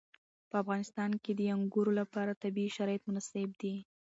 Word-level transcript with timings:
په 0.49 0.55
افغانستان 0.63 1.11
کې 1.23 1.31
د 1.35 1.41
انګورو 1.55 1.91
لپاره 1.99 2.39
طبیعي 2.43 2.71
شرایط 2.77 3.01
مناسب 3.09 3.49
دي. 3.61 3.73